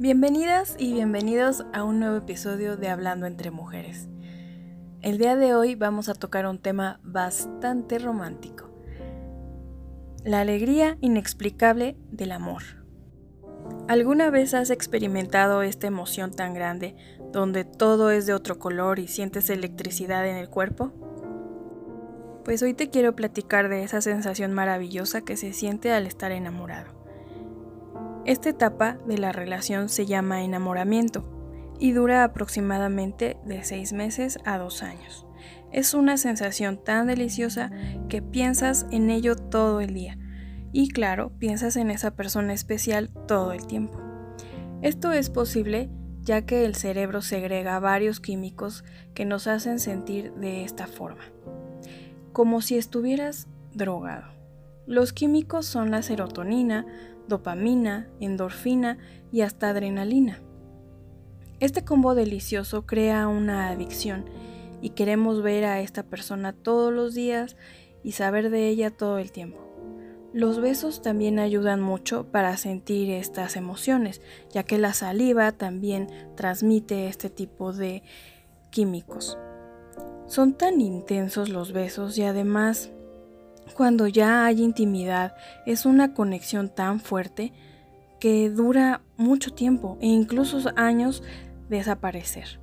[0.00, 4.06] Bienvenidas y bienvenidos a un nuevo episodio de Hablando entre Mujeres.
[5.02, 8.70] El día de hoy vamos a tocar un tema bastante romántico.
[10.22, 12.62] La alegría inexplicable del amor.
[13.88, 16.94] ¿Alguna vez has experimentado esta emoción tan grande
[17.32, 20.92] donde todo es de otro color y sientes electricidad en el cuerpo?
[22.44, 26.97] Pues hoy te quiero platicar de esa sensación maravillosa que se siente al estar enamorado.
[28.24, 31.24] Esta etapa de la relación se llama enamoramiento
[31.78, 35.26] y dura aproximadamente de 6 meses a 2 años.
[35.72, 37.70] Es una sensación tan deliciosa
[38.08, 40.18] que piensas en ello todo el día
[40.72, 43.98] y claro, piensas en esa persona especial todo el tiempo.
[44.82, 50.64] Esto es posible ya que el cerebro segrega varios químicos que nos hacen sentir de
[50.64, 51.24] esta forma,
[52.32, 54.26] como si estuvieras drogado.
[54.86, 56.86] Los químicos son la serotonina,
[57.28, 58.98] dopamina, endorfina
[59.30, 60.40] y hasta adrenalina.
[61.60, 64.24] Este combo delicioso crea una adicción
[64.80, 67.56] y queremos ver a esta persona todos los días
[68.02, 69.68] y saber de ella todo el tiempo.
[70.32, 77.08] Los besos también ayudan mucho para sentir estas emociones, ya que la saliva también transmite
[77.08, 78.02] este tipo de
[78.70, 79.38] químicos.
[80.26, 82.92] Son tan intensos los besos y además
[83.74, 85.34] cuando ya hay intimidad,
[85.66, 87.52] es una conexión tan fuerte
[88.20, 91.22] que dura mucho tiempo e incluso años
[91.68, 92.60] desaparecer.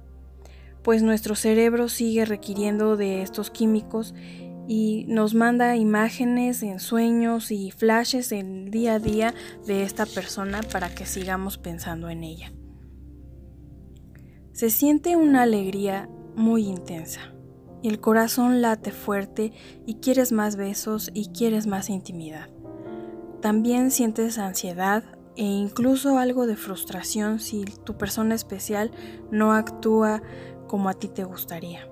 [0.83, 4.13] Pues nuestro cerebro sigue requiriendo de estos químicos
[4.67, 9.33] y nos manda imágenes en sueños y flashes en día a día
[9.65, 12.51] de esta persona para que sigamos pensando en ella.
[14.53, 17.34] Se siente una alegría muy intensa
[17.87, 19.53] el corazón late fuerte
[19.85, 22.49] y quieres más besos y quieres más intimidad.
[23.41, 25.03] También sientes ansiedad
[25.35, 28.91] e incluso algo de frustración si tu persona especial
[29.31, 30.21] no actúa
[30.67, 31.87] como a ti te gustaría.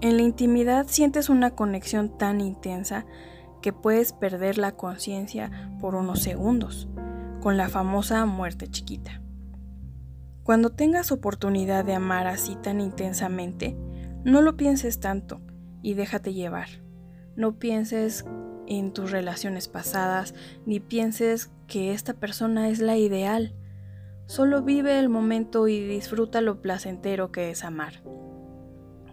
[0.00, 3.06] En la intimidad sientes una conexión tan intensa
[3.62, 6.88] que puedes perder la conciencia por unos segundos,
[7.40, 9.22] con la famosa muerte chiquita.
[10.42, 13.76] Cuando tengas oportunidad de amar así tan intensamente,
[14.24, 15.40] no lo pienses tanto
[15.82, 16.68] y déjate llevar.
[17.36, 18.24] No pienses
[18.66, 20.34] en tus relaciones pasadas,
[20.66, 23.54] ni pienses que esta persona es la ideal.
[24.26, 28.02] Solo vive el momento y disfruta lo placentero que es amar.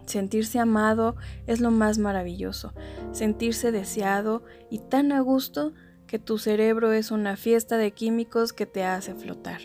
[0.06, 1.16] Sentirse amado
[1.46, 2.74] es lo más maravilloso,
[3.12, 5.72] sentirse deseado y tan a gusto
[6.06, 9.60] que tu cerebro es una fiesta de químicos que te hace flotar.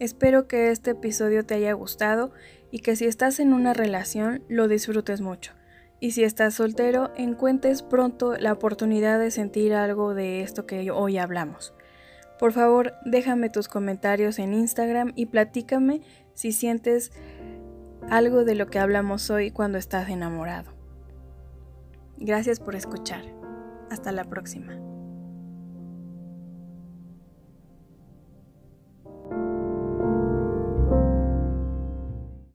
[0.00, 2.32] Espero que este episodio te haya gustado
[2.70, 5.52] y que si estás en una relación lo disfrutes mucho.
[6.00, 11.18] Y si estás soltero, encuentres pronto la oportunidad de sentir algo de esto que hoy
[11.18, 11.74] hablamos.
[12.38, 16.02] Por favor, déjame tus comentarios en Instagram y platícame
[16.34, 17.10] si sientes
[18.08, 20.72] algo de lo que hablamos hoy cuando estás enamorado.
[22.16, 23.24] Gracias por escuchar.
[23.90, 24.87] Hasta la próxima.